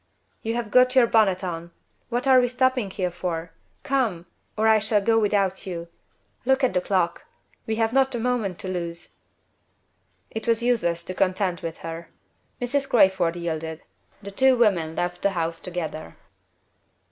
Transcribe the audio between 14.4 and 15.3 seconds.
women left the